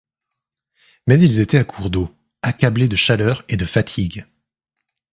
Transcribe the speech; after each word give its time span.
Mais 1.05 1.19
ils 1.19 1.39
étaient 1.41 1.59
à 1.59 1.63
court 1.63 1.91
d’eau, 1.91 2.09
accablés 2.41 2.87
de 2.87 2.95
chaleur 2.95 3.43
et 3.49 3.55
de 3.55 3.65
fatigue. 3.65 4.25